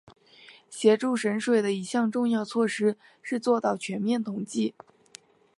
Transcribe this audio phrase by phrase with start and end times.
[0.67, 4.73] 协助省水的一项重要措施是做到全面统计。